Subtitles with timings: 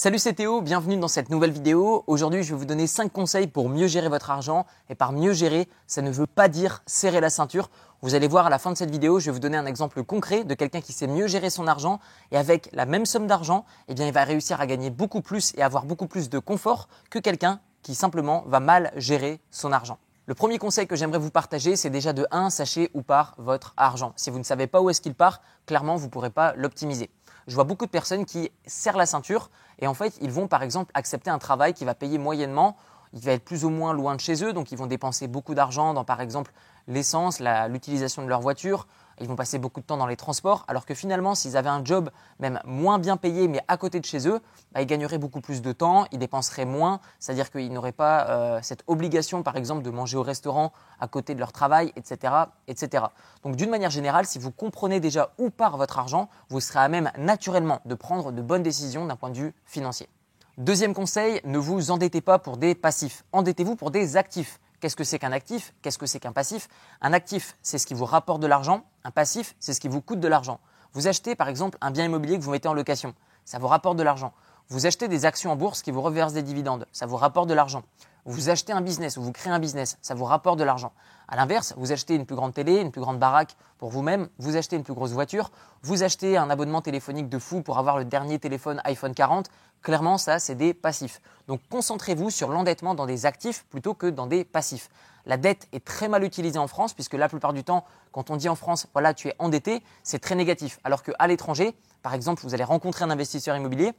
[0.00, 2.04] Salut c'est Théo, bienvenue dans cette nouvelle vidéo.
[2.06, 4.64] Aujourd'hui je vais vous donner 5 conseils pour mieux gérer votre argent.
[4.88, 7.68] Et par mieux gérer, ça ne veut pas dire serrer la ceinture.
[8.02, 10.04] Vous allez voir à la fin de cette vidéo, je vais vous donner un exemple
[10.04, 11.98] concret de quelqu'un qui sait mieux gérer son argent.
[12.30, 15.52] Et avec la même somme d'argent, eh bien il va réussir à gagner beaucoup plus
[15.56, 19.98] et avoir beaucoup plus de confort que quelqu'un qui simplement va mal gérer son argent.
[20.26, 23.74] Le premier conseil que j'aimerais vous partager, c'est déjà de 1, sachez où part votre
[23.76, 24.12] argent.
[24.14, 27.10] Si vous ne savez pas où est-ce qu'il part, clairement, vous ne pourrez pas l'optimiser.
[27.48, 30.62] Je vois beaucoup de personnes qui serrent la ceinture et en fait, ils vont par
[30.62, 32.76] exemple accepter un travail qui va payer moyennement.
[33.14, 35.54] Il va être plus ou moins loin de chez eux, donc ils vont dépenser beaucoup
[35.54, 36.52] d'argent dans par exemple
[36.88, 38.86] l'essence, l'utilisation de leur voiture,
[39.20, 41.84] ils vont passer beaucoup de temps dans les transports, alors que finalement, s'ils avaient un
[41.84, 44.40] job même moins bien payé, mais à côté de chez eux,
[44.72, 48.58] bah, ils gagneraient beaucoup plus de temps, ils dépenseraient moins, c'est-à-dire qu'ils n'auraient pas euh,
[48.62, 52.32] cette obligation, par exemple, de manger au restaurant à côté de leur travail, etc.
[52.66, 53.04] etc.
[53.42, 56.88] Donc d'une manière générale, si vous comprenez déjà où part votre argent, vous serez à
[56.88, 60.08] même naturellement de prendre de bonnes décisions d'un point de vue financier.
[60.58, 64.58] Deuxième conseil, ne vous endettez pas pour des passifs, endettez-vous pour des actifs.
[64.80, 65.74] Qu'est-ce que c'est qu'un actif?
[65.82, 66.68] Qu'est-ce que c'est qu'un passif?
[67.00, 68.84] Un actif, c'est ce qui vous rapporte de l'argent.
[69.04, 70.60] Un passif, c'est ce qui vous coûte de l'argent.
[70.92, 73.14] Vous achetez par exemple un bien immobilier que vous mettez en location.
[73.44, 74.32] Ça vous rapporte de l'argent.
[74.68, 76.86] Vous achetez des actions en bourse qui vous reversent des dividendes.
[76.92, 77.82] Ça vous rapporte de l'argent.
[78.30, 80.92] Vous achetez un business ou vous créez un business, ça vous rapporte de l'argent.
[81.28, 84.58] À l'inverse, vous achetez une plus grande télé, une plus grande baraque pour vous-même, vous
[84.58, 85.50] achetez une plus grosse voiture,
[85.82, 89.48] vous achetez un abonnement téléphonique de fou pour avoir le dernier téléphone iPhone 40.
[89.80, 91.22] Clairement, ça, c'est des passifs.
[91.46, 94.90] Donc concentrez-vous sur l'endettement dans des actifs plutôt que dans des passifs.
[95.24, 98.36] La dette est très mal utilisée en France puisque la plupart du temps, quand on
[98.36, 100.80] dit en France, voilà, tu es endetté, c'est très négatif.
[100.84, 103.94] Alors qu'à l'étranger, par exemple, vous allez rencontrer un investisseur immobilier,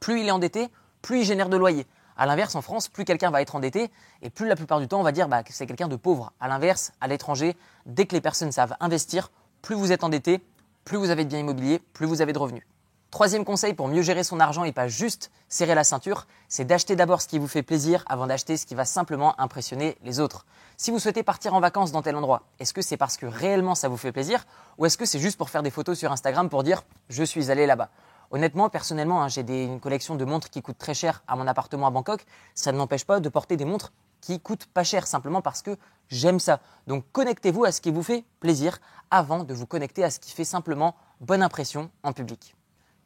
[0.00, 0.68] plus il est endetté,
[1.02, 1.86] plus il génère de loyer.
[2.18, 4.98] À l'inverse, en France, plus quelqu'un va être endetté et plus la plupart du temps
[4.98, 6.32] on va dire bah, que c'est quelqu'un de pauvre.
[6.40, 9.30] À l'inverse, à l'étranger, dès que les personnes savent investir,
[9.62, 10.42] plus vous êtes endetté,
[10.84, 12.64] plus vous avez de biens immobiliers, plus vous avez de revenus.
[13.12, 16.96] Troisième conseil pour mieux gérer son argent et pas juste serrer la ceinture, c'est d'acheter
[16.96, 20.44] d'abord ce qui vous fait plaisir avant d'acheter ce qui va simplement impressionner les autres.
[20.76, 23.76] Si vous souhaitez partir en vacances dans tel endroit, est-ce que c'est parce que réellement
[23.76, 24.44] ça vous fait plaisir
[24.76, 27.50] ou est-ce que c'est juste pour faire des photos sur Instagram pour dire je suis
[27.52, 27.88] allé là-bas?
[28.30, 31.86] Honnêtement, personnellement, hein, j'ai une collection de montres qui coûtent très cher à mon appartement
[31.86, 32.24] à Bangkok.
[32.54, 35.76] Ça ne m'empêche pas de porter des montres qui coûtent pas cher simplement parce que
[36.08, 36.60] j'aime ça.
[36.86, 38.78] Donc connectez-vous à ce qui vous fait plaisir
[39.10, 42.54] avant de vous connecter à ce qui fait simplement bonne impression en public.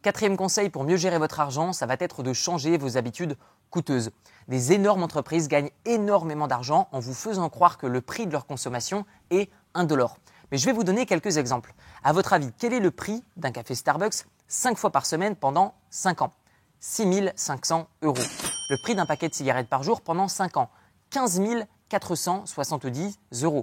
[0.02, 3.36] Quatrième conseil pour mieux gérer votre argent, ça va être de changer vos habitudes
[3.70, 4.10] coûteuses.
[4.48, 8.46] Des énormes entreprises gagnent énormément d'argent en vous faisant croire que le prix de leur
[8.46, 10.16] consommation est indolore.
[10.50, 11.72] Mais je vais vous donner quelques exemples.
[12.02, 15.72] À votre avis, quel est le prix d'un café Starbucks 5 fois par semaine pendant
[15.88, 16.32] 5 ans
[16.78, 18.22] 6 500 euros.
[18.68, 20.68] Le prix d'un paquet de cigarettes par jour pendant 5 ans
[21.08, 21.40] 15
[21.88, 23.62] 470 euros.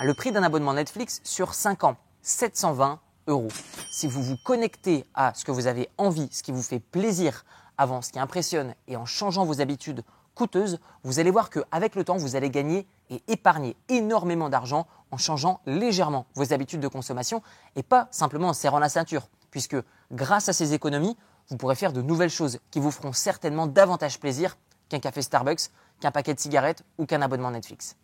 [0.00, 3.48] Le prix d'un abonnement Netflix sur 5 ans 720 euros.
[3.90, 7.44] Si vous vous connectez à ce que vous avez envie, ce qui vous fait plaisir
[7.76, 10.04] avant, ce qui impressionne, et en changeant vos habitudes
[10.36, 15.16] coûteuses, vous allez voir qu'avec le temps, vous allez gagner et épargner énormément d'argent en
[15.16, 17.42] changeant légèrement vos habitudes de consommation
[17.74, 19.76] et pas simplement en serrant la ceinture, puisque
[20.12, 21.16] grâce à ces économies,
[21.48, 24.56] vous pourrez faire de nouvelles choses qui vous feront certainement davantage plaisir
[24.88, 27.96] qu'un café Starbucks, qu'un paquet de cigarettes ou qu'un abonnement Netflix.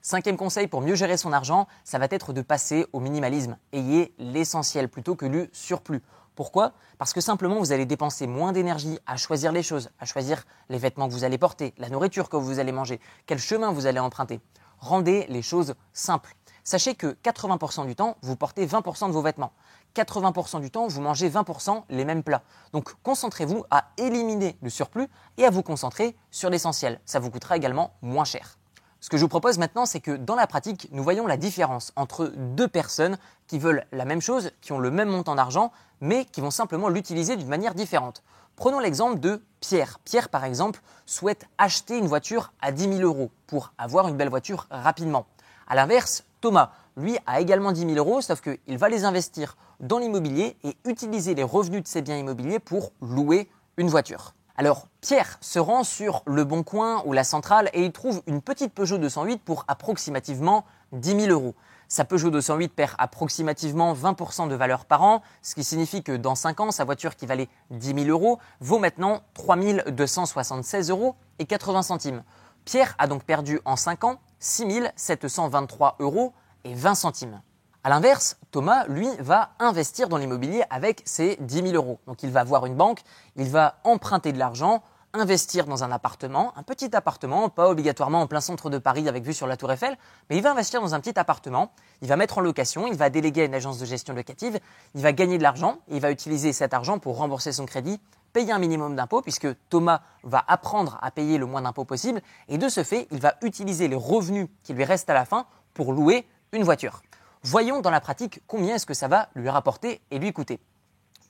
[0.00, 3.56] Cinquième conseil pour mieux gérer son argent, ça va être de passer au minimalisme.
[3.72, 6.02] Ayez l'essentiel plutôt que le surplus.
[6.34, 6.72] Pourquoi?
[6.98, 10.78] Parce que simplement vous allez dépenser moins d'énergie à choisir les choses, à choisir les
[10.78, 14.00] vêtements que vous allez porter, la nourriture que vous allez manger, quel chemin vous allez
[14.00, 14.40] emprunter.
[14.78, 16.34] Rendez les choses simples.
[16.64, 19.52] Sachez que 80% du temps, vous portez 20% de vos vêtements.
[19.94, 22.42] 80% du temps, vous mangez 20% les mêmes plats.
[22.72, 27.00] Donc concentrez-vous à éliminer le surplus et à vous concentrer sur l'essentiel.
[27.04, 28.58] Ça vous coûtera également moins cher.
[29.00, 31.92] Ce que je vous propose maintenant, c'est que dans la pratique, nous voyons la différence
[31.94, 36.24] entre deux personnes qui veulent la même chose, qui ont le même montant d'argent, mais
[36.24, 38.22] qui vont simplement l'utiliser d'une manière différente.
[38.56, 39.98] Prenons l'exemple de Pierre.
[40.04, 44.30] Pierre, par exemple, souhaite acheter une voiture à 10 000 euros pour avoir une belle
[44.30, 45.26] voiture rapidement.
[45.68, 49.98] À l'inverse, Thomas, lui, a également 10 000 euros, sauf qu'il va les investir dans
[49.98, 54.34] l'immobilier et utiliser les revenus de ses biens immobiliers pour louer une voiture.
[54.56, 58.40] Alors, Pierre se rend sur Le Bon Coin ou la Centrale et il trouve une
[58.40, 61.56] petite Peugeot 208 pour approximativement 10 000 euros.
[61.88, 66.36] Sa Peugeot 208 perd approximativement 20% de valeur par an, ce qui signifie que dans
[66.36, 69.56] 5 ans, sa voiture qui valait 10 000 euros vaut maintenant 3
[69.90, 72.22] 276 euros et 80 centimes.
[72.64, 76.32] Pierre a donc perdu en 5 ans 6 723 euros
[76.64, 77.40] et 20 centimes.
[77.82, 82.00] A l'inverse, Thomas, lui, va investir dans l'immobilier avec ses 10 000 euros.
[82.06, 83.00] Donc il va voir une banque,
[83.36, 84.82] il va emprunter de l'argent,
[85.14, 89.22] investir dans un appartement, un petit appartement, pas obligatoirement en plein centre de Paris avec
[89.22, 89.96] vue sur la Tour Eiffel,
[90.28, 91.72] mais il va investir dans un petit appartement,
[92.02, 94.58] il va mettre en location, il va déléguer à une agence de gestion locative,
[94.94, 98.00] il va gagner de l'argent, il va utiliser cet argent pour rembourser son crédit,
[98.32, 102.58] payer un minimum d'impôts puisque Thomas va apprendre à payer le moins d'impôts possible et
[102.58, 105.92] de ce fait, il va utiliser les revenus qui lui restent à la fin pour
[105.92, 107.02] louer une voiture.
[107.42, 110.60] Voyons dans la pratique combien est-ce que ça va lui rapporter et lui coûter.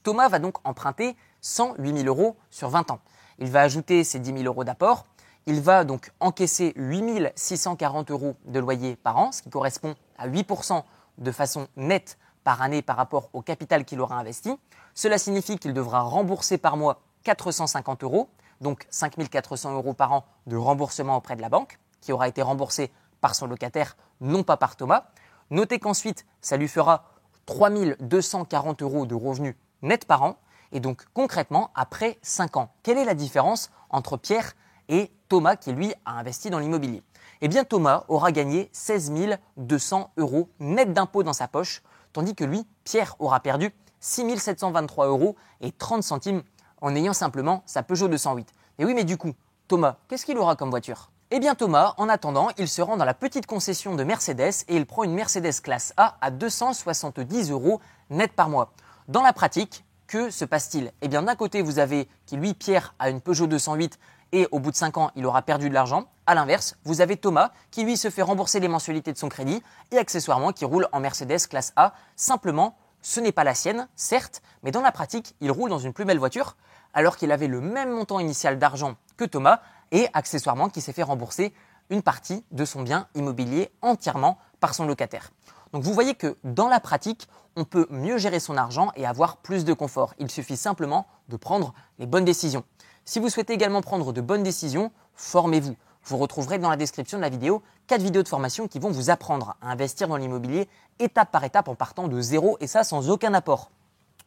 [0.02, 3.00] Thomas va donc emprunter 108 000 euros sur 20 ans.
[3.38, 5.06] Il va ajouter ses 10 000 euros d'apport.
[5.46, 10.28] Il va donc encaisser 8 640 euros de loyer par an, ce qui correspond à
[10.28, 10.82] 8%
[11.18, 14.54] de façon nette par année par rapport au capital qu'il aura investi.
[14.94, 18.28] Cela signifie qu'il devra rembourser par mois 450 euros,
[18.60, 22.42] donc 5 400 euros par an de remboursement auprès de la banque, qui aura été
[22.42, 22.92] remboursé
[23.24, 25.06] par son locataire, non pas par Thomas.
[25.48, 27.06] Notez qu'ensuite, ça lui fera
[27.46, 30.36] 3 240 euros de revenus nets par an.
[30.72, 34.52] Et donc concrètement, après 5 ans, quelle est la différence entre Pierre
[34.90, 37.02] et Thomas qui lui a investi dans l'immobilier?
[37.40, 39.10] Eh bien Thomas aura gagné 16
[39.56, 41.82] 200 euros net d'impôts dans sa poche,
[42.12, 46.42] tandis que lui, Pierre, aura perdu 6 723 euros et 30 centimes
[46.82, 48.52] en ayant simplement sa Peugeot 208.
[48.80, 49.32] Et oui, mais du coup,
[49.66, 51.10] Thomas, qu'est-ce qu'il aura comme voiture?
[51.36, 54.76] Eh bien Thomas, en attendant, il se rend dans la petite concession de Mercedes et
[54.76, 58.70] il prend une Mercedes classe A à 270 euros net par mois.
[59.08, 60.92] Dans la pratique, que se passe-t-il?
[61.02, 63.98] Eh bien d'un côté, vous avez qui lui, Pierre, a une Peugeot 208
[64.30, 66.04] et au bout de 5 ans, il aura perdu de l'argent.
[66.28, 69.60] A l'inverse, vous avez Thomas qui lui se fait rembourser les mensualités de son crédit
[69.90, 71.94] et accessoirement qui roule en Mercedes classe A.
[72.14, 75.94] Simplement, ce n'est pas la sienne, certes, mais dans la pratique, il roule dans une
[75.94, 76.54] plus belle voiture
[76.94, 79.60] alors qu'il avait le même montant initial d'argent que Thomas
[79.92, 81.54] et accessoirement qui s'est fait rembourser
[81.90, 85.30] une partie de son bien immobilier entièrement par son locataire.
[85.72, 89.36] Donc vous voyez que dans la pratique, on peut mieux gérer son argent et avoir
[89.38, 90.14] plus de confort.
[90.18, 92.64] Il suffit simplement de prendre les bonnes décisions.
[93.04, 95.76] Si vous souhaitez également prendre de bonnes décisions, formez-vous.
[96.06, 99.10] Vous retrouverez dans la description de la vidéo quatre vidéos de formation qui vont vous
[99.10, 103.10] apprendre à investir dans l'immobilier étape par étape en partant de zéro et ça sans
[103.10, 103.70] aucun apport.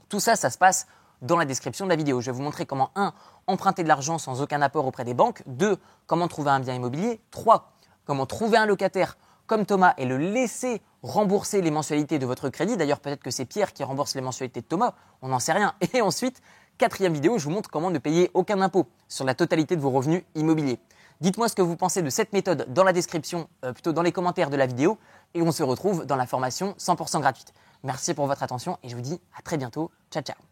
[0.10, 0.88] Tout ça, ça se passe
[1.22, 2.22] dans la description de la vidéo.
[2.22, 3.14] Je vais vous montrer comment 1.
[3.48, 5.78] emprunter de l'argent sans aucun apport auprès des banques, 2.
[6.06, 7.72] comment trouver un bien immobilier, 3.
[8.06, 9.18] comment trouver un locataire
[9.48, 12.78] comme Thomas et le laisser rembourser les mensualités de votre crédit.
[12.78, 15.74] D'ailleurs, peut-être que c'est Pierre qui rembourse les mensualités de Thomas, on n'en sait rien.
[15.94, 16.42] Et ensuite,
[16.78, 19.92] quatrième vidéo, je vous montre comment ne payer aucun impôt sur la totalité de vos
[19.92, 20.80] revenus immobiliers.
[21.22, 24.12] Dites-moi ce que vous pensez de cette méthode dans la description, euh, plutôt dans les
[24.12, 25.00] commentaires de la vidéo,
[25.34, 27.54] et on se retrouve dans la formation 100% gratuite.
[27.84, 29.92] Merci pour votre attention et je vous dis à très bientôt.
[30.12, 30.47] Ciao ciao